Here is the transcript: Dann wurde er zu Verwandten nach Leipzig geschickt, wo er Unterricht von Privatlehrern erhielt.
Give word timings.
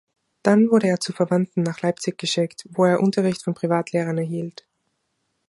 Dann 0.41 0.71
wurde 0.71 0.87
er 0.87 0.99
zu 0.99 1.13
Verwandten 1.13 1.61
nach 1.61 1.83
Leipzig 1.83 2.17
geschickt, 2.17 2.67
wo 2.71 2.85
er 2.85 3.01
Unterricht 3.01 3.43
von 3.43 3.53
Privatlehrern 3.53 4.17
erhielt. 4.17 4.65